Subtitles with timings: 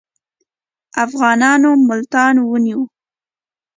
[1.05, 2.85] افغانانو ملتان ونیوی.